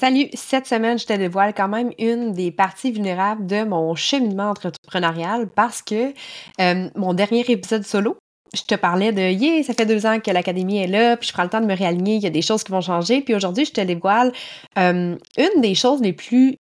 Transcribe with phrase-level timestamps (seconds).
[0.00, 4.48] Salut, cette semaine, je te dévoile quand même une des parties vulnérables de mon cheminement
[4.48, 6.14] entrepreneurial parce que
[6.58, 8.16] euh, mon dernier épisode solo,
[8.54, 11.34] je te parlais de yeah, ça fait deux ans que l'académie est là, puis je
[11.34, 13.34] prends le temps de me réaligner, il y a des choses qui vont changer, puis
[13.34, 14.32] aujourd'hui, je te dévoile
[14.78, 16.56] euh, une des choses les plus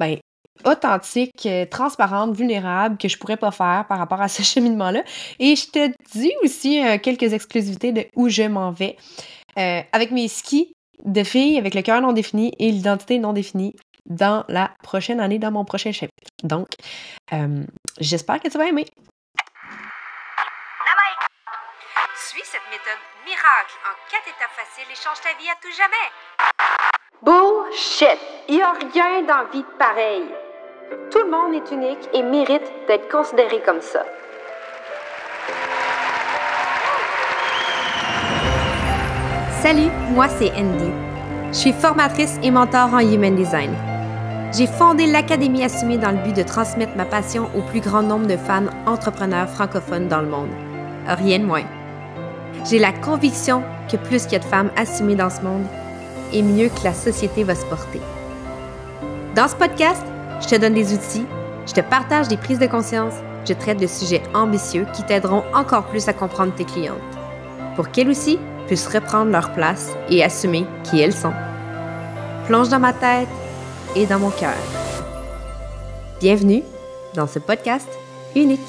[0.00, 0.16] ben,
[0.64, 5.04] authentiques, euh, transparentes, vulnérables que je pourrais pas faire par rapport à ce cheminement-là.
[5.38, 8.96] Et je te dis aussi quelques exclusivités de où je m'en vais.
[9.54, 10.72] avec mes skis,
[11.04, 13.74] de filles avec le cœur non défini et l'identité non définie
[14.06, 16.30] dans la prochaine année, dans mon prochain chapitre.
[16.42, 16.68] Donc,
[17.32, 17.64] euh,
[17.98, 18.86] j'espère que tu vas aimer.
[22.16, 26.08] Suis cette méthode miracle en quatre étapes faciles et change ta vie à tout jamais.
[27.22, 28.18] Bullshit!
[28.48, 30.24] Il n'y a rien dans vie de pareil.
[31.10, 34.04] Tout le monde est unique et mérite d'être considéré comme ça.
[39.62, 40.90] Salut, moi c'est Andy.
[41.50, 43.70] Je suis formatrice et mentor en Human Design.
[44.52, 48.26] J'ai fondé l'Académie Assumée dans le but de transmettre ma passion au plus grand nombre
[48.26, 50.50] de femmes entrepreneurs francophones dans le monde.
[51.06, 51.64] Rien de moins.
[52.68, 55.64] J'ai la conviction que plus qu'il y a de femmes assumées dans ce monde,
[56.32, 58.00] et mieux que la société va se porter.
[59.34, 60.04] Dans ce podcast,
[60.42, 61.26] je te donne des outils,
[61.66, 63.14] je te partage des prises de conscience,
[63.48, 66.96] je traite de sujets ambitieux qui t'aideront encore plus à comprendre tes clientes.
[67.74, 71.32] Pour qu'elles aussi puissent reprendre leur place et assumer qui elles sont.
[72.46, 73.28] Plonge dans ma tête
[73.94, 74.54] et dans mon cœur.
[76.20, 76.62] Bienvenue
[77.14, 77.88] dans ce podcast
[78.34, 78.60] unique.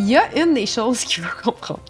[0.00, 1.80] Il y a une des choses qu'il faut comprendre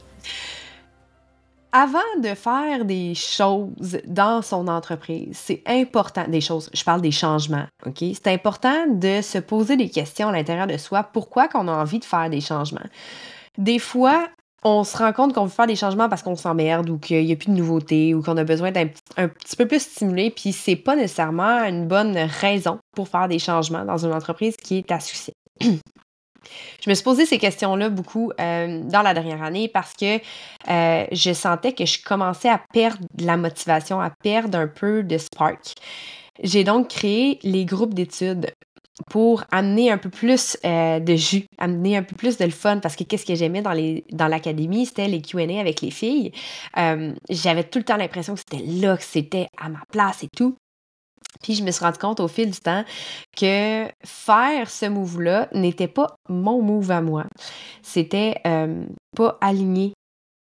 [1.78, 7.12] avant de faire des choses dans son entreprise, c'est important, des choses, je parle des
[7.12, 7.98] changements, OK?
[7.98, 11.04] C'est important de se poser des questions à l'intérieur de soi.
[11.04, 12.86] Pourquoi qu'on a envie de faire des changements?
[13.58, 14.26] Des fois,
[14.64, 17.32] on se rend compte qu'on veut faire des changements parce qu'on s'emmerde ou qu'il n'y
[17.32, 20.52] a plus de nouveautés ou qu'on a besoin d'être un petit peu plus stimulé, puis
[20.52, 24.90] c'est pas nécessairement une bonne raison pour faire des changements dans une entreprise qui est
[24.90, 25.32] à succès.
[26.80, 30.18] Je me suis posé ces questions-là beaucoup euh, dans la dernière année parce que
[30.68, 35.18] euh, je sentais que je commençais à perdre la motivation, à perdre un peu de
[35.18, 35.74] spark.
[36.42, 38.52] J'ai donc créé les groupes d'études
[39.10, 42.96] pour amener un peu plus euh, de jus, amener un peu plus de fun, parce
[42.96, 43.74] que qu'est-ce que j'aimais dans,
[44.12, 46.32] dans l'académie, c'était les Q&A avec les filles.
[47.30, 50.56] j'avais tout le temps l'impression que c'était là, que c'était à ma place et tout.
[51.42, 52.84] Puis je me suis rendu compte au fil du temps
[53.36, 57.24] que faire ce move-là n'était pas mon move à moi.
[57.82, 58.84] C'était euh,
[59.16, 59.92] pas aligné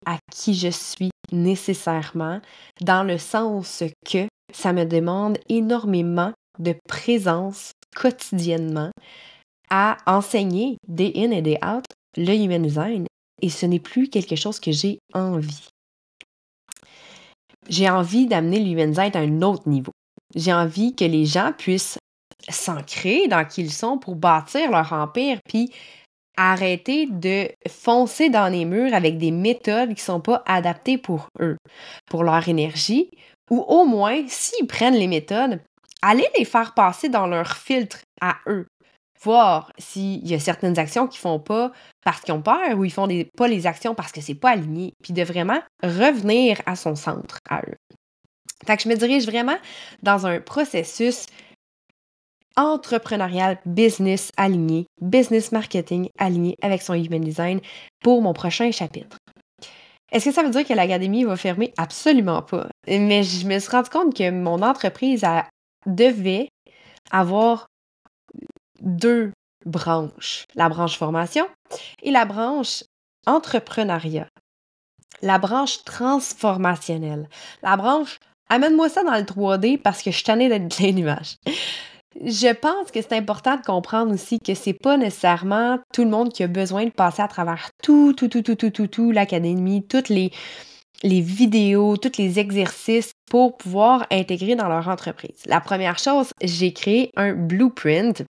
[0.05, 2.41] à qui je suis nécessairement,
[2.81, 8.91] dans le sens que ça me demande énormément de présence quotidiennement
[9.69, 11.85] à enseigner des in et des out
[12.17, 13.05] le human design
[13.41, 15.69] et ce n'est plus quelque chose que j'ai envie.
[17.69, 19.91] J'ai envie d'amener le human design à un autre niveau.
[20.35, 21.97] J'ai envie que les gens puissent
[22.49, 25.71] s'ancrer dans qui ils sont pour bâtir leur empire, puis
[26.37, 31.27] arrêter de foncer dans les murs avec des méthodes qui ne sont pas adaptées pour
[31.39, 31.57] eux,
[32.09, 33.11] pour leur énergie,
[33.49, 35.59] ou au moins, s'ils prennent les méthodes,
[36.01, 38.65] aller les faire passer dans leur filtre à eux.
[39.23, 41.71] Voir s'il y a certaines actions qu'ils font pas
[42.03, 44.93] parce qu'ils ont peur ou ils font pas les actions parce que c'est pas aligné,
[45.03, 47.77] puis de vraiment revenir à son centre à eux.
[48.65, 49.57] Fait que je me dirige vraiment
[50.03, 51.25] dans un processus
[52.55, 57.61] entrepreneurial, business aligné, business marketing aligné avec son human design
[58.01, 59.17] pour mon prochain chapitre.
[60.11, 61.73] Est-ce que ça veut dire que l'académie va fermer?
[61.77, 62.67] Absolument pas.
[62.87, 65.25] Mais je me suis rendu compte que mon entreprise
[65.85, 66.49] devait
[67.11, 67.67] avoir
[68.81, 69.31] deux
[69.65, 70.43] branches.
[70.55, 71.47] La branche formation
[72.03, 72.83] et la branche
[73.25, 74.27] entrepreneuriat.
[75.21, 77.29] La branche transformationnelle.
[77.61, 78.17] La branche
[78.51, 81.37] Amène-moi ça dans le 3D parce que je suis tannée d'être plein d'images.
[82.21, 86.33] Je pense que c'est important de comprendre aussi que c'est pas nécessairement tout le monde
[86.33, 89.87] qui a besoin de passer à travers tout, tout, tout, tout, tout, tout, tout l'académie,
[89.87, 90.31] toutes les,
[91.01, 95.43] les vidéos, tous les exercices pour pouvoir intégrer dans leur entreprise.
[95.45, 98.25] La première chose, j'ai créé un blueprint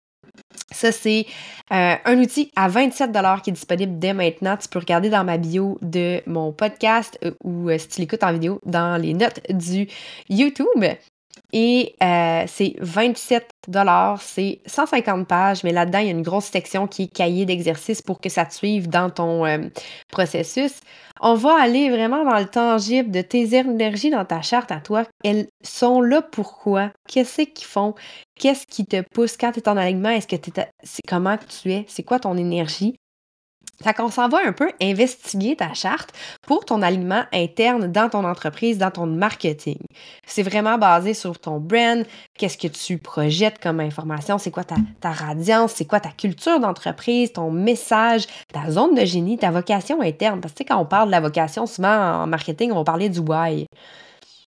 [0.72, 1.26] ça, c'est
[1.72, 3.12] euh, un outil à 27
[3.44, 4.56] qui est disponible dès maintenant.
[4.58, 8.24] Tu peux regarder dans ma bio de mon podcast euh, ou euh, si tu l'écoutes
[8.24, 9.88] en vidéo dans les notes du
[10.30, 10.68] YouTube.
[11.52, 13.50] Et c'est 27
[14.20, 18.02] c'est 150 pages, mais là-dedans, il y a une grosse section qui est cahier d'exercice
[18.02, 19.70] pour que ça te suive dans ton
[20.12, 20.80] processus.
[21.22, 25.04] On va aller vraiment dans le tangible de tes énergies dans ta charte à toi.
[25.24, 26.92] Elles sont là pourquoi?
[27.08, 27.94] Qu'est-ce qu'ils font?
[28.40, 29.36] Qu'est-ce qui te pousse?
[29.36, 30.10] Quand tu es en alignement?
[30.10, 30.52] Est-ce que tu
[30.84, 31.86] c'est comment tu es?
[31.88, 32.96] C'est quoi ton énergie?
[33.82, 36.12] Fait qu'on s'en va un peu investiguer ta charte
[36.42, 39.78] pour ton alignement interne dans ton entreprise, dans ton marketing.
[40.26, 42.06] C'est vraiment basé sur ton brand,
[42.38, 46.60] qu'est-ce que tu projettes comme information, c'est quoi ta, ta radiance, c'est quoi ta culture
[46.60, 50.42] d'entreprise, ton message, ta zone de génie, ta vocation interne?
[50.42, 53.20] Parce que quand on parle de la vocation, souvent en marketing, on va parler du
[53.20, 53.66] why.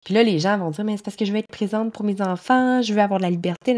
[0.06, 2.06] Puis là, les gens vont dire, mais c'est parce que je veux être présente pour
[2.06, 3.76] mes enfants, je veux avoir de la liberté,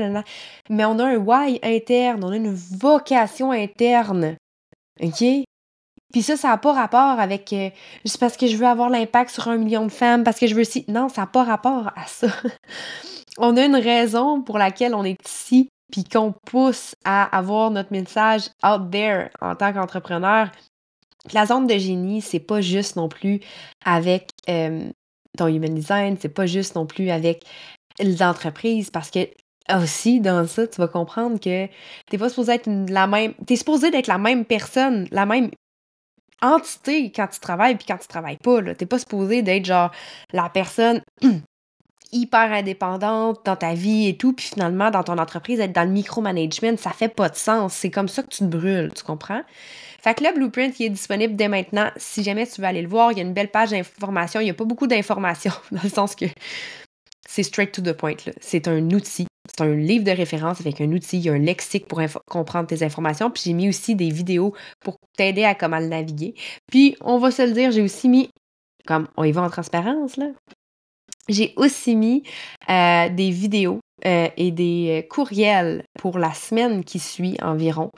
[0.70, 4.38] mais on a un why interne, on a une vocation interne.
[5.02, 5.24] OK?
[6.12, 7.70] Puis ça, ça n'a pas rapport avec euh,
[8.04, 10.56] juste parce que je veux avoir l'impact sur un million de femmes, parce que je
[10.56, 10.84] veux si.
[10.88, 12.28] Non, ça n'a pas rapport à ça.
[13.38, 17.92] on a une raison pour laquelle on est ici, puis qu'on pousse à avoir notre
[17.92, 20.52] message out there en tant qu'entrepreneur.
[21.34, 23.42] La zone de génie, c'est pas juste non plus
[23.86, 24.90] avec euh,
[25.38, 27.46] ton human design, c'est pas juste non plus avec
[28.00, 29.20] les entreprises, parce que
[29.70, 31.68] aussi, dans ça, tu vas comprendre que
[32.10, 33.34] t'es pas supposé être la même.
[33.46, 35.52] T'es supposé d'être la même personne, la même
[36.42, 38.62] entité quand tu travailles puis quand tu travailles pas.
[38.76, 39.92] T'es pas supposé d'être genre
[40.34, 41.02] la personne
[42.12, 45.94] hyper indépendante dans ta vie et tout, puis finalement, dans ton entreprise, être dans le
[45.94, 47.74] micromanagement, ça fait pas de sens.
[47.74, 49.44] C'est comme ça que tu te brûles, tu comprends?
[50.02, 51.90] Fait que le blueprint, il est disponible dès maintenant.
[51.96, 54.40] Si jamais tu veux aller le voir, il y a une belle page d'information.
[54.40, 56.26] Il n'y a pas beaucoup d'informations, dans le sens que
[57.28, 58.16] c'est straight to the point.
[58.42, 59.28] C'est un outil.
[59.62, 61.30] Un livre de référence avec un outil.
[61.30, 63.30] Un lexique pour comprendre tes informations.
[63.30, 66.36] Puis j'ai mis aussi des vidéos pour t'aider à comment le naviguer.
[66.72, 68.30] Puis on va se le dire, j'ai aussi mis,
[68.88, 70.28] comme on y va en transparence, là,
[71.30, 72.24] j'ai aussi mis
[72.70, 77.92] euh, des vidéos euh, et des courriels pour la semaine qui suit environ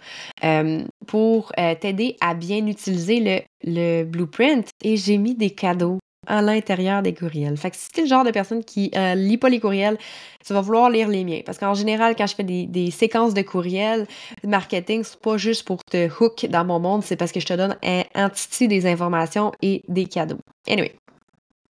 [0.43, 4.69] euh, pour t'aider à bien utiliser le blueprint.
[4.83, 7.57] Et j'ai mis des cadeaux à l'intérieur des courriels.
[7.57, 9.97] Fait que si t'es le genre de personne qui euh, lit pas les courriels,
[10.45, 11.41] tu vas vouloir lire les miens.
[11.45, 14.07] Parce qu'en général, quand je fais des, séquences de courriels,
[14.43, 17.45] de marketing, c'est pas juste pour te hook dans mon monde, c'est parce que je
[17.45, 20.39] te donne un entité des informations et des cadeaux.
[20.67, 20.95] Anyway.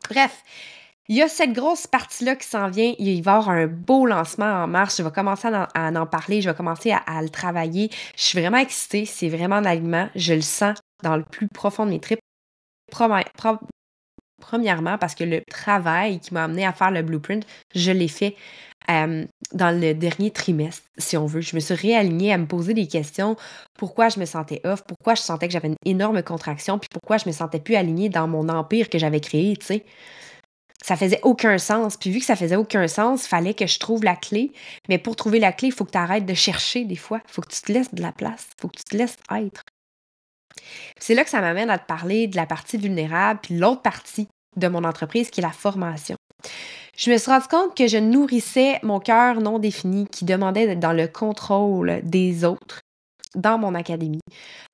[0.10, 0.44] Bref.
[1.08, 2.94] Il y a cette grosse partie-là qui s'en vient.
[2.98, 4.96] Il va y avoir un beau lancement en mars.
[4.98, 6.42] Je vais commencer à en, parler.
[6.42, 7.90] Je vais commencer à, le travailler.
[8.16, 9.06] Je suis vraiment excitée.
[9.06, 10.08] C'est vraiment un aliment.
[10.16, 12.22] Je le sens dans le plus profond de mes tripes.
[14.42, 18.36] Premièrement, parce que le travail qui m'a amené à faire le blueprint, je l'ai fait
[18.90, 21.42] euh, dans le dernier trimestre, si on veut.
[21.42, 23.38] Je me suis réalignée à me poser des questions.
[23.78, 24.84] Pourquoi je me sentais off?
[24.88, 26.80] Pourquoi je sentais que j'avais une énorme contraction?
[26.80, 29.86] Puis pourquoi je me sentais plus alignée dans mon empire que j'avais créé, tu sais?
[30.84, 31.96] Ça faisait aucun sens.
[31.96, 34.52] Puis vu que ça faisait aucun sens, il fallait que je trouve la clé.
[34.90, 37.22] Mais pour trouver la clé, il faut que tu arrêtes de chercher des fois.
[37.28, 38.48] Il faut que tu te laisses de la place.
[38.58, 39.64] Il faut que tu te laisses être.
[41.00, 44.28] C'est là que ça m'amène à te parler de la partie vulnérable, puis l'autre partie
[44.56, 46.16] de mon entreprise qui est la formation.
[46.98, 50.80] Je me suis rendu compte que je nourrissais mon cœur non défini qui demandait d'être
[50.80, 52.82] dans le contrôle des autres
[53.36, 54.20] dans mon académie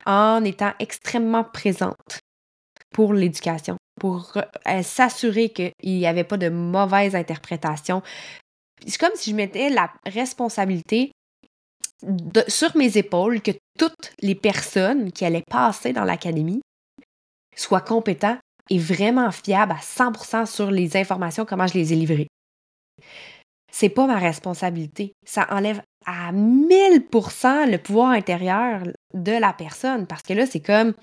[0.04, 2.20] en étant extrêmement présente
[2.92, 8.02] pour l'éducation, pour euh, s'assurer qu'il n'y avait pas de mauvaise interprétation.
[8.86, 11.12] C'est comme si je mettais la responsabilité
[12.46, 16.60] sur mes épaules que toutes les personnes qui allaient passer dans l'académie
[17.56, 18.36] soient compétents
[18.70, 22.28] et vraiment fiables à 100% sur les informations, comment je les ai livrées.
[23.72, 25.12] C'est pas ma responsabilité.
[25.26, 28.82] Ça enlève à 1000% le pouvoir intérieur
[29.14, 30.94] de la personne parce que là, c'est comme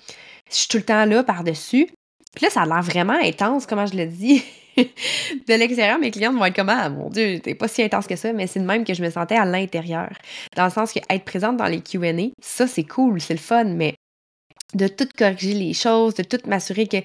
[0.49, 1.87] je suis tout le temps là par-dessus.
[2.35, 4.43] Puis là, ça a l'air vraiment intense, comment je le dis.
[5.47, 8.15] de l'extérieur, mes clientes vont être comme Ah mon Dieu, t'es pas si intense que
[8.15, 10.09] ça, mais c'est de même que je me sentais à l'intérieur.
[10.55, 13.65] Dans le sens que être présente dans les QA, ça c'est cool, c'est le fun,
[13.65, 13.95] mais
[14.73, 16.97] de tout corriger les choses, de tout m'assurer que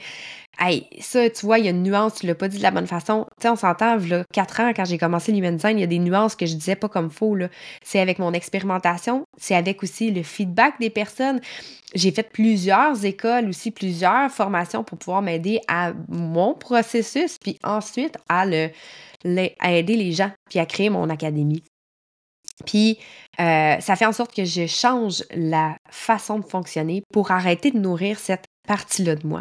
[0.62, 2.70] Hey, ça, tu vois, il y a une nuance, tu l'as pas dit de la
[2.70, 3.24] bonne façon.
[3.40, 5.86] Tu sais, on s'entend, là, quatre ans, quand j'ai commencé l'human design, il y a
[5.86, 7.48] des nuances que je disais pas comme faux, là.
[7.82, 11.40] C'est avec mon expérimentation, c'est avec aussi le feedback des personnes.
[11.94, 18.16] J'ai fait plusieurs écoles aussi, plusieurs formations pour pouvoir m'aider à mon processus, puis ensuite
[18.28, 18.44] à,
[19.60, 21.62] à aider les gens, puis à créer mon académie.
[22.66, 22.98] Puis,
[23.40, 27.78] euh, ça fait en sorte que je change la façon de fonctionner pour arrêter de
[27.78, 29.40] nourrir cette partie-là de moi.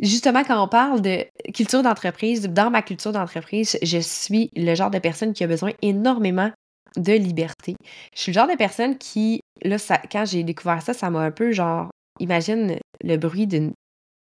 [0.00, 4.90] Justement, quand on parle de culture d'entreprise, dans ma culture d'entreprise, je suis le genre
[4.90, 6.50] de personne qui a besoin énormément
[6.96, 7.76] de liberté.
[8.14, 9.76] Je suis le genre de personne qui, là,
[10.10, 11.88] quand j'ai découvert ça, ça m'a un peu genre,
[12.20, 13.72] imagine le bruit d'une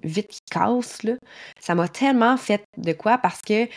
[0.04, 1.14] vitre qui casse, là.
[1.60, 3.68] Ça m'a tellement fait de quoi parce que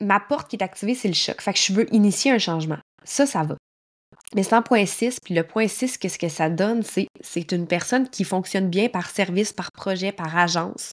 [0.00, 1.40] ma porte qui est activée, c'est le choc.
[1.40, 2.78] Fait que je veux initier un changement.
[3.04, 3.56] Ça, ça va.
[4.34, 6.82] Mais c'est un point 6, puis le point 6, qu'est-ce que ça donne?
[6.82, 10.92] C'est, une personne qui fonctionne bien par service, par projet, par agence.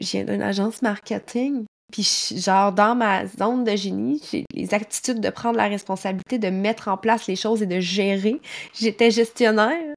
[0.00, 1.64] Je viens d'une agence marketing.
[1.92, 6.48] Puis, genre, dans ma zone de génie, j'ai les attitudes de prendre la responsabilité, de
[6.48, 8.40] mettre en place les choses et de gérer.
[8.72, 9.96] J'étais gestionnaire.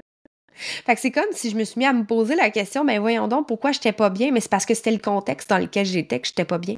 [0.54, 3.00] Fait que c'est comme si je me suis mis à me poser la question, ben
[3.00, 4.32] voyons donc, pourquoi j'étais pas bien?
[4.32, 6.76] Mais c'est parce que c'était le contexte dans lequel j'étais que j'étais pas bien.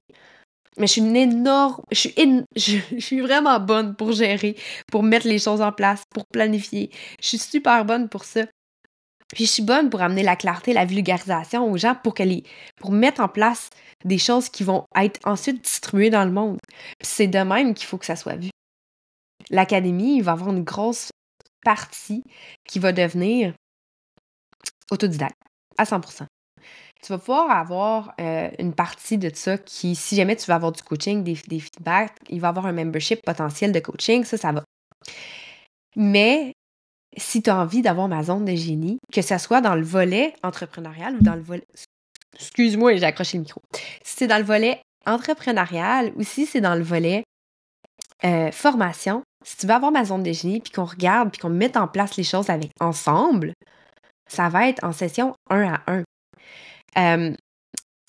[0.79, 1.83] Mais je suis une énorme.
[1.91, 2.15] Je suis,
[2.55, 4.55] je, suis vraiment bonne pour gérer,
[4.91, 6.89] pour mettre les choses en place, pour planifier.
[7.21, 8.45] Je suis super bonne pour ça.
[9.33, 12.15] Puis je suis bonne pour amener la clarté, la vulgarisation aux gens pour
[12.77, 13.69] pour mettre en place
[14.03, 16.57] des choses qui vont être ensuite distribuées dans le monde.
[17.01, 18.49] c'est de même qu'il faut que ça soit vu.
[19.51, 21.11] L'académie, il va avoir une grosse
[21.63, 22.23] partie
[22.67, 23.53] qui va devenir
[24.89, 25.37] autodidacte
[25.77, 26.25] à 100%
[27.01, 30.71] tu vas pouvoir avoir euh, une partie de ça qui, si jamais tu veux avoir
[30.71, 34.63] du coaching, des, feedbacks, il va avoir un membership potentiel de coaching, ça, ça va.
[35.95, 36.53] Mais
[37.17, 40.33] si tu as envie d'avoir ma zone de génie, que ce soit dans le volet
[40.43, 41.65] entrepreneurial ou dans le volet.
[42.35, 43.61] Excuse-moi, j'ai accroché le micro.
[44.03, 47.23] Si c'est dans le volet entrepreneurial ou si c'est dans le volet
[48.23, 51.49] euh, formation, si tu veux avoir ma zone de génie, puis qu'on regarde, puis qu'on
[51.49, 53.53] mette en place les choses avec ensemble,
[54.27, 55.81] ça va être en session un à
[56.95, 57.33] un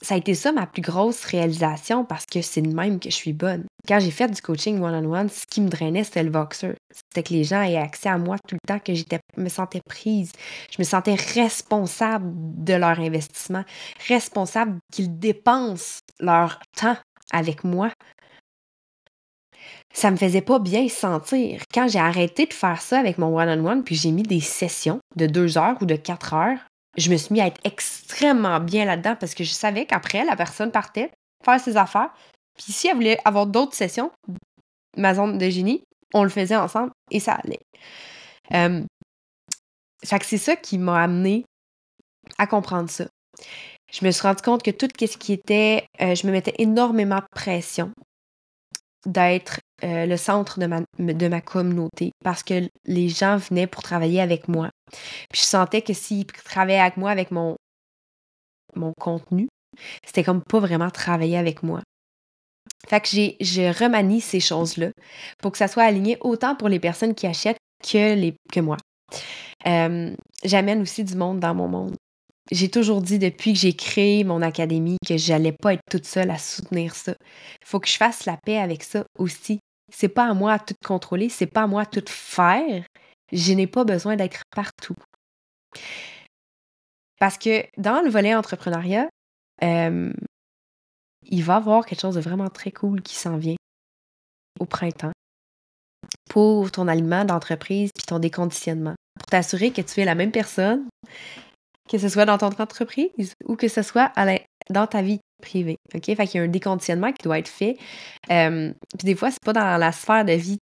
[0.03, 3.15] ça a été ça ma plus grosse réalisation parce que c'est de même que je
[3.15, 3.67] suis bonne.
[3.87, 6.75] Quand j'ai fait du coaching one-on-one, ce qui me drainait, c'était le Voxer.
[6.91, 9.83] C'était que les gens aient accès à moi tout le temps, que j'étais, me sentais
[9.87, 10.33] prise.
[10.71, 13.65] Je me sentais responsable de leur investissement,
[14.09, 16.97] responsable qu'ils dépensent leur temps
[17.31, 17.91] avec moi.
[19.93, 21.63] Ça me faisait pas bien sentir.
[21.75, 25.27] Quand j'ai arrêté de faire ça avec mon one-on-one, puis j'ai mis des sessions de
[25.27, 26.59] deux heures ou de quatre heures,
[27.01, 30.37] je me suis mis à être extrêmement bien là-dedans parce que je savais qu'après, la
[30.37, 31.11] personne partait
[31.45, 32.13] faire ses affaires.
[32.57, 34.11] Puis si elle voulait avoir d'autres sessions,
[34.97, 35.83] ma zone de génie,
[36.15, 37.61] on le faisait ensemble et ça allait.
[38.53, 38.83] Euh,
[40.05, 41.45] fait que c'est ça qui m'a amené
[42.39, 43.07] à comprendre ça.
[43.93, 47.17] Je me suis rendu compte que tout ce qui était, euh, je me mettais énormément
[47.17, 47.93] de pression
[49.07, 50.67] d'être euh, le centre de
[51.29, 54.71] ma, communauté parce que les gens venaient pour travailler avec moi.
[55.31, 57.57] Puis je sentais que s'ils travaillaient avec moi, avec mon,
[58.75, 59.49] mon contenu,
[60.05, 61.81] c'était comme pas vraiment travailler avec moi.
[62.89, 64.91] Fait que j'ai, je remanie ces choses-là
[65.39, 68.77] pour que ça soit aligné autant pour les personnes qui achètent que, les, que moi.
[69.67, 70.15] Euh,
[70.45, 71.97] j'amène aussi du monde dans mon monde
[72.51, 76.31] j'ai toujours dit depuis que j'ai créé mon académie que j'allais pas être toute seule
[76.31, 77.15] à soutenir ça.
[77.63, 79.61] Il faut que je fasse la paix avec ça aussi.
[79.93, 82.85] C'est pas à moi à tout contrôler, c'est pas à moi à tout faire.
[83.33, 84.97] Je n'ai pas besoin d'être partout.
[87.21, 89.09] Parce que dans le volet entrepreneuriat,
[89.63, 90.13] euh,
[91.29, 93.57] il va y avoir quelque chose de vraiment très cool qui s'en vient
[94.59, 95.13] au printemps
[96.29, 98.95] pour ton aliment d'entreprise puis ton déconditionnement.
[99.19, 100.89] Pour t'assurer que tu es la même personne
[101.91, 104.13] que ce soit dans ton entreprise ou que ce soit
[104.71, 105.77] dans ta vie privée.
[105.95, 106.05] OK?
[106.05, 107.77] Fait qu'il y a un déconditionnement qui doit être fait.
[108.29, 110.59] puis des fois, c'est pas dans la sphère de vie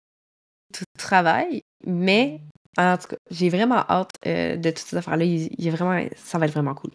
[0.72, 2.40] tout travail, mais
[2.78, 5.24] en tout cas, j'ai vraiment hâte euh, de toutes ces affaires-là.
[5.24, 6.90] Il, vraiment, ça va être vraiment cool.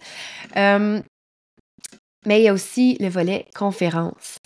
[0.55, 4.37] mais il y a aussi le volet conférence.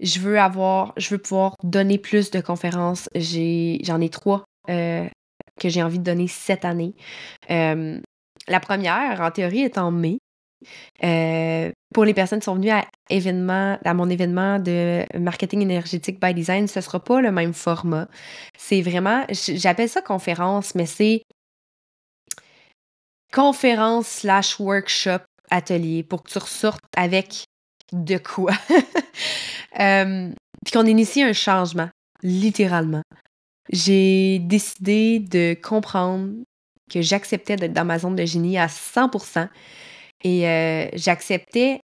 [0.00, 3.08] Je veux avoir, je veux pouvoir donner plus de conférences.
[3.14, 5.06] j'en ai trois euh,
[5.58, 6.94] que j'ai envie de donner cette année.
[8.48, 10.18] La première, en théorie, est en mai.
[11.02, 16.68] Euh, pour les personnes qui sont venues à, mon événement de marketing énergétique by design,
[16.68, 18.08] ce ne sera pas le même format.
[18.56, 21.22] C'est vraiment, j'appelle ça conférence, mais c'est
[23.32, 25.20] conférence slash workshop
[25.50, 27.44] atelier pour que tu ressortes avec
[27.92, 28.52] de quoi.
[29.80, 30.30] euh,
[30.64, 31.88] puis qu'on initie un changement,
[32.22, 33.02] littéralement.
[33.72, 36.32] J'ai décidé de comprendre
[36.90, 39.48] que j'acceptais d'être dans ma zone de génie à 100%
[40.24, 41.80] et euh, j'acceptais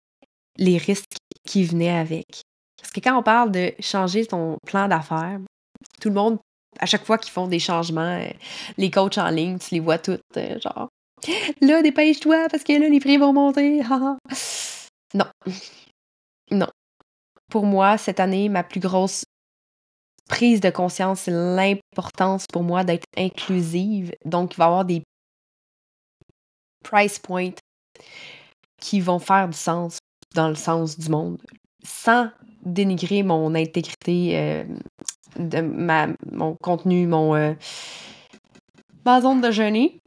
[0.58, 2.42] les risques qui venaient avec.
[2.82, 5.40] Parce que quand on parle de changer ton plan d'affaires,
[6.02, 6.40] tout le monde,
[6.80, 8.30] à chaque fois qu'ils font des changements, euh,
[8.78, 10.90] les coachs en ligne, tu les vois toutes, euh, genre,
[11.62, 13.82] là, dépêche-toi parce que là, les prix vont monter.
[15.14, 15.26] non.
[16.52, 16.68] Non.
[17.50, 19.24] Pour moi, cette année, ma plus grosse
[20.30, 24.12] prise de conscience, l'importance pour moi d'être inclusive.
[24.26, 25.04] Donc, il va y avoir des
[26.84, 27.52] price points
[28.80, 29.98] qui vont faire du sens
[30.34, 31.38] dans le sens du monde,
[31.84, 32.30] sans
[32.64, 34.64] dénigrer mon intégrité, euh,
[35.38, 37.54] de ma, mon contenu, mon euh,
[39.06, 40.00] ma zone de jeûner.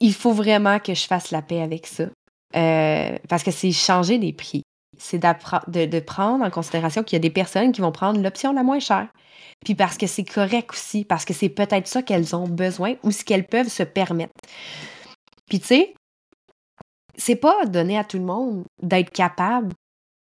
[0.00, 2.04] Il faut vraiment que je fasse la paix avec ça.
[2.56, 4.62] Euh, parce que c'est changer les prix.
[5.02, 8.62] C'est de, prendre en considération qu'il y a des personnes qui vont prendre l'option la
[8.62, 9.08] moins chère
[9.64, 13.10] puis parce que c'est correct aussi, parce que c'est peut-être ça qu'elles ont besoin ou
[13.10, 14.32] ce qu'elles peuvent se permettre.
[15.48, 15.94] Puis tu sais,
[17.16, 19.74] c'est pas donné à tout le monde d'être capable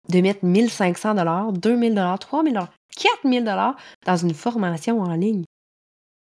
[0.09, 5.43] de mettre 1500 dollars, 2000 dollars, 3000 dollars, 4000 dollars dans une formation en ligne.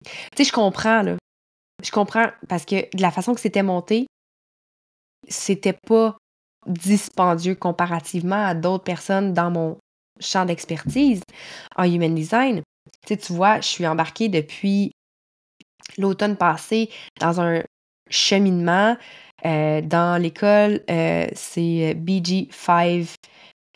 [0.04, 1.16] Tu sais, je comprends, là.
[1.82, 4.06] Je comprends parce que de la façon que c'était monté,
[5.28, 6.16] c'était pas
[6.66, 9.78] dispendieux comparativement à d'autres personnes dans mon
[10.20, 11.22] champ d'expertise
[11.76, 12.62] en human design.
[13.06, 14.92] Tu sais, tu vois, je suis embarquée depuis
[15.98, 16.90] l'automne passé
[17.20, 17.62] dans un
[18.08, 18.96] cheminement
[19.44, 20.82] euh, dans l'école.
[20.90, 23.14] Euh, c'est BG5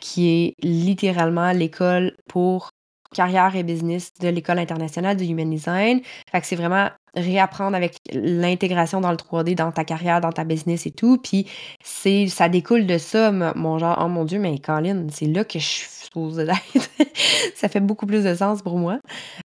[0.00, 2.70] qui est littéralement l'école pour
[3.14, 6.00] carrière et business de l'École internationale du Human Design.
[6.42, 10.90] C'est vraiment réapprendre avec l'intégration dans le 3D, dans ta carrière, dans ta business et
[10.90, 11.18] tout.
[11.18, 11.46] Puis
[11.82, 15.58] c'est, ça découle de ça, mon genre, oh mon Dieu, mais Colin, c'est là que
[15.58, 16.88] je suis supposée d'être.
[17.54, 18.98] ça fait beaucoup plus de sens pour moi.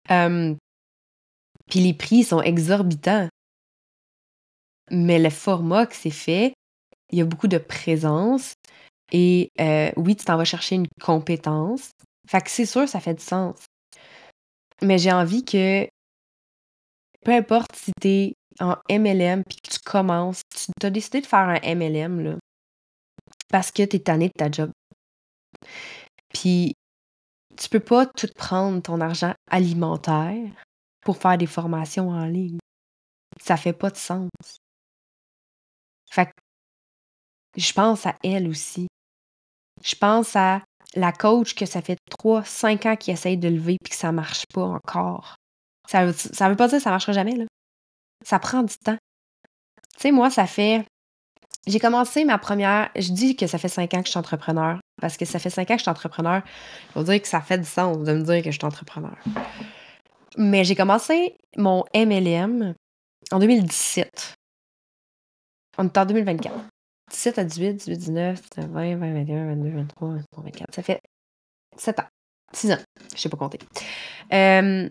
[0.08, 3.28] puis les prix sont exorbitants.
[4.90, 6.54] Mais le format que c'est fait,
[7.12, 8.54] il y a beaucoup de présence.
[9.12, 11.90] Et euh, oui, tu t'en vas chercher une compétence.
[12.28, 13.64] Fait que c'est sûr, ça fait du sens.
[14.82, 15.88] Mais j'ai envie que,
[17.24, 21.48] peu importe si t'es en MLM puis que tu commences, tu as décidé de faire
[21.48, 22.36] un MLM, là,
[23.48, 24.70] parce que t'es tanné de ta job.
[26.34, 26.74] Puis,
[27.56, 30.52] tu peux pas tout prendre ton argent alimentaire
[31.00, 32.58] pour faire des formations en ligne.
[33.40, 34.28] Ça fait pas de sens.
[36.10, 36.32] Fait que
[37.56, 38.86] je pense à elle aussi.
[39.82, 40.62] Je pense à
[40.94, 44.12] la coach que ça fait 3, 5 ans qu'il essaye de lever puis que ça
[44.12, 45.36] marche pas encore.
[45.88, 47.44] Ça veut, ça veut pas dire que ça marchera jamais, là.
[48.24, 48.98] Ça prend du temps.
[49.94, 50.84] Tu sais, moi, ça fait.
[51.66, 52.90] J'ai commencé ma première.
[52.96, 54.80] Je dis que ça fait 5 ans que je suis entrepreneur.
[55.00, 56.42] Parce que ça fait 5 ans que je suis entrepreneur.
[56.92, 59.16] Faut dire que ça fait du sens de me dire que je suis entrepreneur.
[60.36, 62.74] Mais j'ai commencé mon MLM
[63.30, 64.34] en 2017.
[65.78, 66.54] On est en 2024.
[67.10, 70.74] 17 à 18, 18, 19, 20, 20, 21, 22, 23, 23, 24.
[70.74, 71.00] Ça fait
[71.76, 72.08] 7 ans.
[72.52, 72.78] 6 ans.
[73.14, 73.58] Je sais pas compter.
[74.32, 74.88] Euh,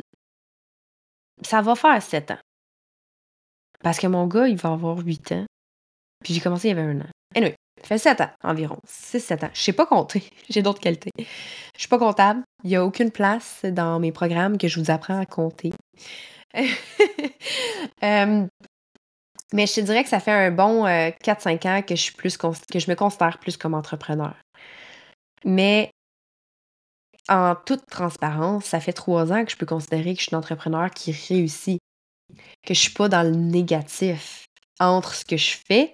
[1.42, 2.40] ça va faire 7 ans.
[3.84, 5.46] Parce que mon gars, il va avoir 8 ans.
[6.24, 7.10] Puis j'ai commencé il y avait un an.
[7.36, 8.78] Anyway, ça fait 7 ans environ.
[8.88, 9.50] 6-7 ans.
[9.54, 10.24] Je sais pas compter.
[10.50, 11.12] J'ai d'autres qualités.
[11.18, 12.44] Je suis pas comptable.
[12.64, 15.74] Il y a aucune place dans mes programmes que je vous apprends à compter.
[18.04, 18.48] euh,
[19.54, 22.14] mais je te dirais que ça fait un bon 4-5 euh, ans que je, suis
[22.14, 24.36] plus que je me considère plus comme entrepreneur.
[25.46, 25.92] Mais
[27.30, 30.38] en toute transparence, ça fait trois ans que je peux considérer que je suis une
[30.38, 31.80] entrepreneur qui réussit,
[32.66, 34.46] que je suis pas dans le négatif
[34.80, 35.94] entre ce que je fais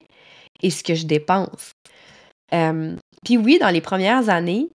[0.61, 1.71] et ce que je dépense.
[3.23, 4.69] Puis oui, dans les premières années,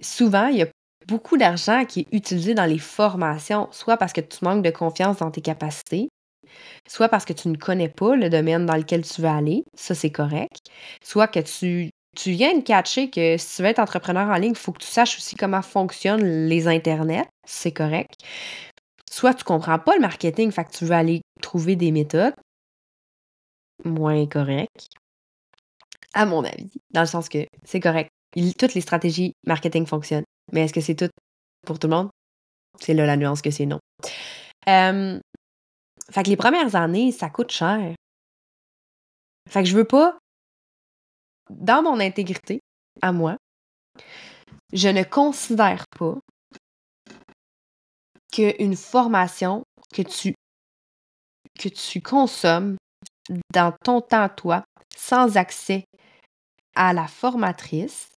[0.00, 0.68] souvent, il y a
[1.06, 5.18] beaucoup d'argent qui est utilisé dans les formations, soit parce que tu manques de confiance
[5.18, 6.08] dans tes capacités,
[6.88, 9.94] soit parce que tu ne connais pas le domaine dans lequel tu veux aller, ça
[9.94, 10.66] c'est correct,
[11.02, 14.52] soit que tu, tu viens de catcher que si tu veux être entrepreneur en ligne,
[14.52, 18.14] il faut que tu saches aussi comment fonctionnent les internets, c'est correct.
[19.10, 22.34] Soit tu comprends pas le marketing, fait que tu veux aller trouver des méthodes
[23.84, 24.88] moins correctes,
[26.14, 28.10] à mon avis, dans le sens que c'est correct.
[28.58, 31.08] toutes les stratégies marketing fonctionnent, mais est-ce que c'est tout
[31.66, 32.10] pour tout le monde?
[32.80, 33.78] C'est là la nuance que c'est non.
[36.10, 37.94] Fait que les premières années, ça coûte cher.
[39.48, 40.18] Fait que je veux pas,
[41.50, 42.60] dans mon intégrité,
[43.02, 43.36] à moi,
[44.72, 46.18] je ne considère pas
[48.32, 50.34] qu'une formation que tu,
[52.02, 52.76] consommes
[53.52, 54.64] dans ton temps, toi,
[54.96, 55.84] sans accès
[56.74, 58.08] à la formatrice,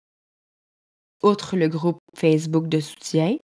[1.22, 3.36] outre le groupe Facebook de soutien,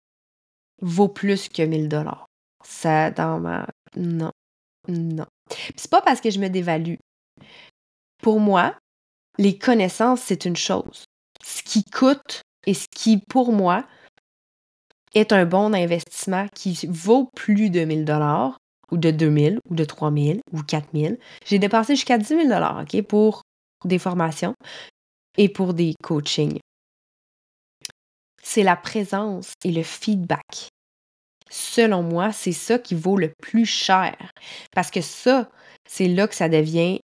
[0.82, 2.26] vaut plus que 1000 dollars.
[2.64, 4.32] Ça, dans ma non.
[4.88, 5.26] Non.
[5.76, 6.96] C'est pas parce que je me dévalue.
[8.22, 8.74] Pour moi,
[9.38, 11.04] les connaissances, c'est une chose.
[11.44, 13.84] Ce qui coûte et ce qui, pour moi,
[15.14, 18.58] est un bon investissement qui vaut plus de 1000 dollars
[18.90, 21.18] ou de 2000 ou de 3000 ou 4000.
[21.44, 23.42] J'ai dépensé jusqu'à 10 000 dollars, OK, pour
[23.84, 24.54] des formations
[25.36, 26.58] et pour des coachings.
[28.42, 30.68] C'est la présence et le feedback
[31.50, 34.16] selon moi, c'est ça qui vaut le plus cher.
[34.74, 35.48] Parce que ça,
[35.88, 37.00] c'est là que ça devient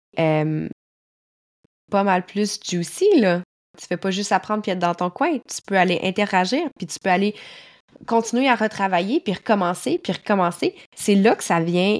[1.89, 3.41] pas mal plus juicy, là.
[3.78, 5.38] Tu fais pas juste apprendre puis être dans ton coin.
[5.38, 7.36] Tu peux aller interagir, puis tu peux aller
[8.08, 10.75] continuer à retravailler, puis recommencer, puis recommencer.
[10.95, 11.99] C'est là que ça vient,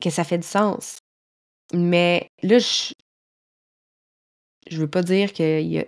[0.00, 0.98] que ça fait du sens.
[1.72, 2.92] Mais là, je,
[4.70, 5.84] je veux pas dire qu'il y a,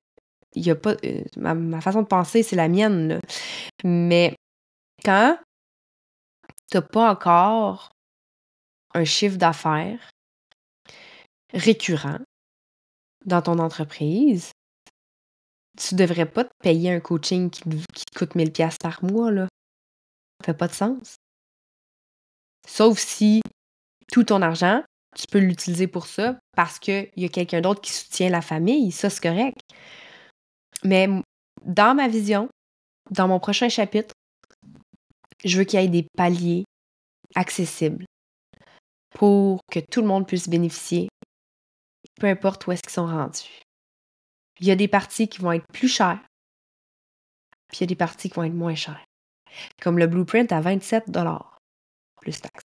[0.54, 0.94] y a pas.
[1.04, 3.20] Euh, ma, ma, façon de penser, c'est la mienne, là.
[3.84, 4.34] Mais
[5.04, 5.38] quand
[6.70, 7.90] tu n'as pas encore
[8.94, 10.10] un chiffre d'affaires
[11.52, 12.18] récurrent
[13.24, 14.52] dans ton entreprise,
[15.76, 17.62] tu devrais pas te payer un coaching qui,
[17.94, 19.48] qui te coûte 1000 pièces par mois, là.
[20.40, 21.16] Ça fait pas de sens.
[22.66, 23.42] Sauf si
[24.12, 24.82] tout ton argent,
[25.16, 28.92] tu peux l'utiliser pour ça parce qu'il y a quelqu'un d'autre qui soutient la famille,
[28.92, 29.58] ça c'est correct.
[30.84, 31.08] Mais
[31.64, 32.48] dans ma vision,
[33.10, 34.14] dans mon prochain chapitre,
[35.44, 36.64] je veux qu'il y ait des paliers
[37.34, 38.04] accessibles
[39.10, 41.08] pour que tout le monde puisse bénéficier,
[42.20, 43.62] peu importe où est-ce qu'ils sont rendus.
[44.60, 46.20] Il y a des parties qui vont être plus chères,
[47.68, 49.04] puis il y a des parties qui vont être moins chères.
[49.80, 51.06] Comme le blueprint à 27
[52.20, 52.64] plus taxes.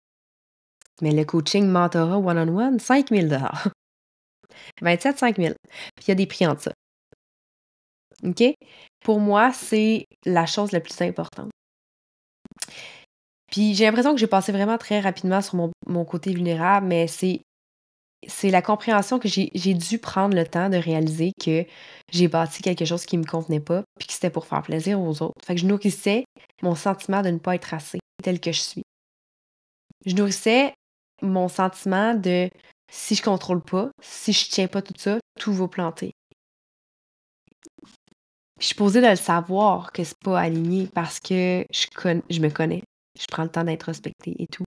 [1.01, 3.27] Mais le coaching mentorat one-on-one, 5 000
[4.81, 5.53] 27, 5 000
[5.95, 6.71] Puis il y a des prix en ça.
[8.23, 8.43] OK?
[9.03, 11.49] Pour moi, c'est la chose la plus importante.
[13.51, 17.07] Puis j'ai l'impression que j'ai passé vraiment très rapidement sur mon, mon côté vulnérable, mais
[17.07, 17.41] c'est
[18.27, 21.65] c'est la compréhension que j'ai dû prendre le temps de réaliser que
[22.11, 24.99] j'ai bâti quelque chose qui ne me convenait pas, puis que c'était pour faire plaisir
[24.99, 25.35] aux autres.
[25.45, 26.25] Fait que je nourrissais
[26.61, 28.83] mon sentiment de ne pas être assez tel que je suis.
[30.05, 30.73] Je nourrissais
[31.21, 32.49] mon sentiment de
[32.91, 36.11] si je contrôle pas, si je tiens pas tout ça, tout va planter.
[38.59, 41.87] Je suis posée de le savoir que c'est pas aligné parce que je,
[42.29, 42.83] je me connais.
[43.19, 44.63] Je prends le temps d'être respectée et tout.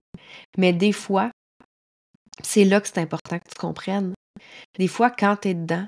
[0.57, 1.31] Mais des fois,
[2.43, 4.13] c'est là que c'est important que tu comprennes.
[4.77, 5.85] Des fois, quand tu es dedans,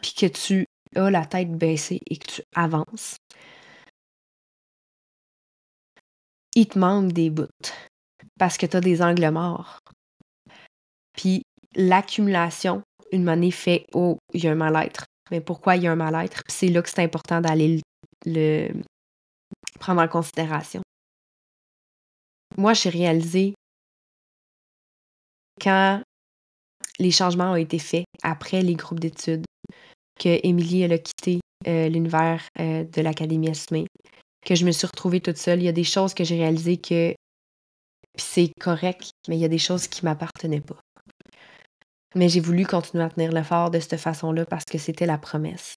[0.00, 0.64] puis que tu
[0.96, 3.16] as la tête baissée et que tu avances,
[6.54, 7.46] il te manque des bouts
[8.38, 9.78] parce que tu as des angles morts.
[11.12, 11.42] Puis
[11.74, 15.04] l'accumulation, une monnaie fait Oh, il y a un mal-être.
[15.30, 16.42] Mais pourquoi il y a un mal-être?
[16.48, 17.80] c'est là que c'est important d'aller
[18.24, 18.72] le,
[19.78, 20.82] prendre en considération.
[22.58, 23.54] Moi, j'ai réalisé
[25.60, 26.02] quand
[26.98, 29.44] les changements ont été faits après les groupes d'études,
[30.18, 33.86] que Émilie a quitté euh, l'univers euh, de l'Académie Esmé,
[34.44, 35.60] que je me suis retrouvée toute seule.
[35.60, 37.14] Il y a des choses que j'ai réalisées que
[38.18, 40.80] c'est correct, mais il y a des choses qui m'appartenaient pas.
[42.16, 45.18] Mais j'ai voulu continuer à tenir le fort de cette façon-là parce que c'était la
[45.18, 45.76] promesse.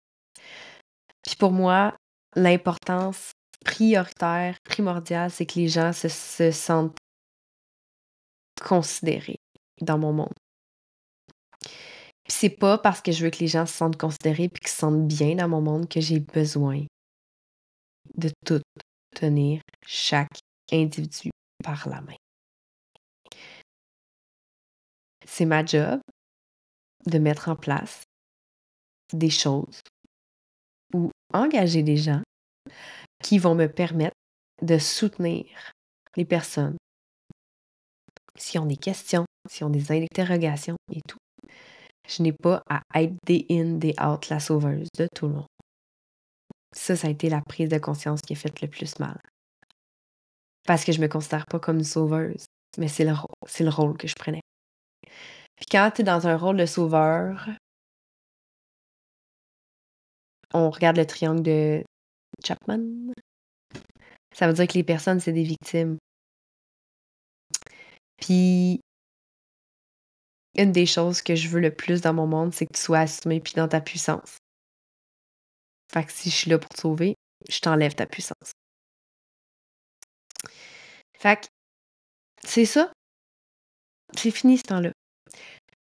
[1.21, 1.93] Puis pour moi,
[2.35, 6.97] l'importance prioritaire, primordiale, c'est que les gens se, se sentent
[8.61, 9.39] considérés
[9.81, 10.33] dans mon monde.
[12.23, 14.69] Puis c'est pas parce que je veux que les gens se sentent considérés puis qu'ils
[14.69, 16.85] se sentent bien dans mon monde que j'ai besoin
[18.15, 18.61] de tout
[19.15, 20.39] tenir chaque
[20.71, 21.29] individu
[21.63, 22.15] par la main.
[25.25, 25.99] C'est ma job
[27.05, 28.03] de mettre en place
[29.13, 29.81] des choses
[30.93, 32.21] ou engager des gens
[33.21, 34.15] qui vont me permettre
[34.61, 35.45] de soutenir
[36.15, 36.77] les personnes
[38.35, 41.17] si ont des questions, si ont des interrogations et tout.
[42.07, 45.47] Je n'ai pas à être des in, des out, la sauveuse de tout le monde.
[46.73, 49.19] Ça, ça a été la prise de conscience qui a fait le plus mal.
[50.65, 52.45] Parce que je me considère pas comme une sauveuse,
[52.77, 53.13] mais c'est le,
[53.59, 54.41] le rôle que je prenais.
[55.55, 57.49] Puis quand tu es dans un rôle de sauveur,
[60.53, 61.83] on regarde le triangle de
[62.45, 63.13] Chapman.
[64.33, 65.97] Ça veut dire que les personnes, c'est des victimes.
[68.17, 68.79] Puis,
[70.55, 72.99] une des choses que je veux le plus dans mon monde, c'est que tu sois
[72.99, 74.37] assumé puis dans ta puissance.
[75.91, 77.15] Fait que si je suis là pour te sauver,
[77.49, 78.53] je t'enlève ta puissance.
[81.17, 81.49] Fait
[82.43, 82.91] c'est ça.
[84.15, 84.91] C'est fini ce temps-là.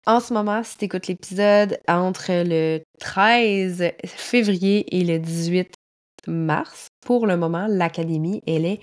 [0.07, 5.75] En ce moment, si tu écoutes l'épisode entre le 13 février et le 18
[6.29, 8.81] mars, pour le moment, l'académie, elle est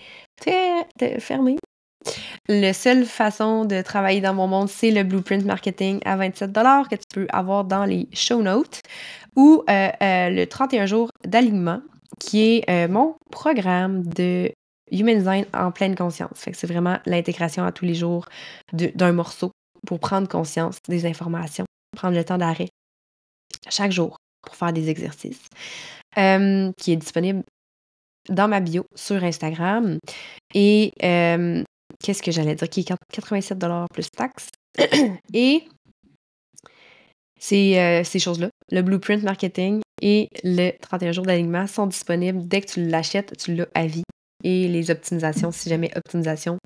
[1.20, 1.58] fermée.
[2.50, 6.96] La seule façon de travailler dans mon monde, c'est le Blueprint Marketing à 27 que
[6.96, 8.82] tu peux avoir dans les show notes
[9.36, 11.82] ou euh, euh, le 31 jours d'alignement,
[12.20, 14.52] qui est euh, mon programme de
[14.92, 16.38] Human Design en pleine conscience.
[16.40, 18.28] Fait que c'est vraiment l'intégration à tous les jours
[18.74, 19.52] d'un morceau
[19.88, 22.68] pour prendre conscience des informations, prendre le temps d'arrêt
[23.70, 25.48] chaque jour pour faire des exercices,
[26.16, 27.44] qui est disponible
[28.30, 29.98] dans ma bio sur Instagram.
[30.54, 30.92] Et
[32.04, 33.58] qu'est-ce que j'allais dire, qui est 87
[33.92, 34.50] plus taxes.
[35.34, 35.64] et
[37.40, 42.62] ces, euh, ces choses-là, le blueprint marketing et le 31 jours d'alignement sont disponibles dès
[42.62, 44.04] que tu l'achètes, tu l'as à vie.
[44.46, 46.58] Et les optimisations, si jamais optimisation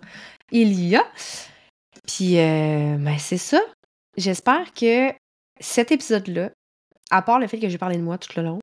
[0.52, 1.04] il y a.
[2.08, 3.60] Puis, euh, ben, c'est ça.
[4.18, 5.12] J'espère que
[5.60, 6.52] cet épisode-là,
[7.12, 8.60] à part le fait que j'ai parlé de moi tout le long,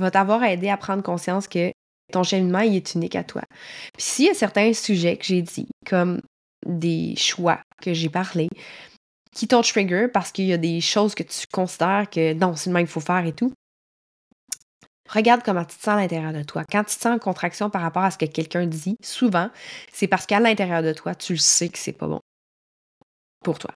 [0.00, 1.72] va t'avoir aidé à prendre conscience que
[2.12, 3.42] ton cheminement, il est unique à toi.
[3.94, 6.20] Puis s'il y a certains sujets que j'ai dit, comme
[6.66, 8.48] des choix que j'ai parlé,
[9.34, 12.70] qui t'ont trigger parce qu'il y a des choses que tu considères que non, c'est
[12.70, 13.52] le même qu'il faut faire et tout,
[15.08, 16.64] Regarde comment tu te sens à l'intérieur de toi.
[16.70, 19.50] Quand tu te sens en contraction par rapport à ce que quelqu'un dit, souvent,
[19.92, 22.20] c'est parce qu'à l'intérieur de toi, tu le sais que c'est pas bon
[23.44, 23.70] pour toi.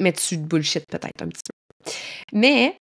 [0.00, 1.92] Mais tu te bullshit peut-être un petit peu.
[2.32, 2.76] Mais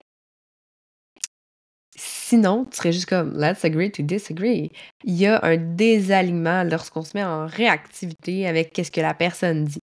[1.97, 4.71] sinon, tu serais juste comme let's agree to disagree.
[5.05, 9.65] Il y a un désalignement lorsqu'on se met en réactivité avec ce que la personne
[9.65, 9.81] dit.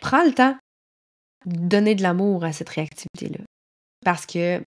[0.00, 0.56] Prends le temps
[1.46, 3.44] de donner de l'amour à cette réactivité-là.
[4.04, 4.62] Parce que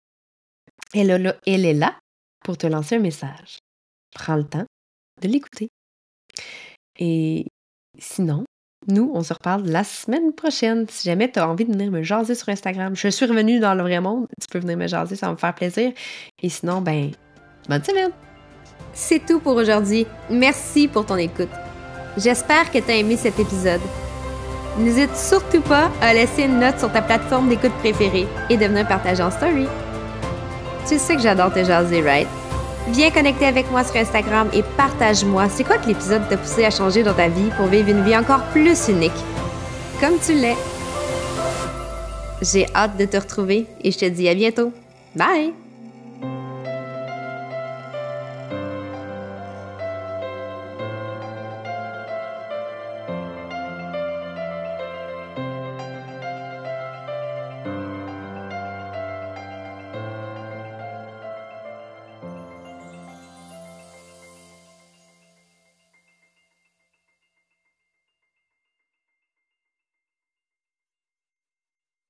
[0.93, 1.97] elle est là
[2.43, 3.59] pour te lancer un message.
[4.13, 4.65] Prends le temps
[5.21, 5.69] de l'écouter.
[6.99, 7.45] Et
[7.97, 8.45] sinon,
[8.87, 10.85] nous, on se reparle la semaine prochaine.
[10.89, 13.75] Si jamais tu as envie de venir me jaser sur Instagram, je suis revenue dans
[13.75, 14.27] le vrai monde.
[14.41, 15.91] Tu peux venir me jaser, ça va me faire plaisir.
[16.41, 17.11] Et sinon, ben,
[17.69, 18.11] bonne semaine!
[18.93, 20.07] C'est tout pour aujourd'hui.
[20.29, 21.49] Merci pour ton écoute.
[22.17, 23.81] J'espère que tu as aimé cet épisode.
[24.77, 28.87] N'hésite surtout pas à laisser une note sur ta plateforme d'écoute préférée et de venir
[28.89, 29.67] en story.
[30.87, 32.40] Tu sais que j'adore te jaser, right?
[32.89, 36.71] Viens connecter avec moi sur Instagram et partage-moi c'est quoi que l'épisode t'a poussé à
[36.71, 39.11] changer dans ta vie pour vivre une vie encore plus unique.
[39.99, 40.57] Comme tu l'es.
[42.41, 44.71] J'ai hâte de te retrouver et je te dis à bientôt.
[45.15, 45.60] Bye!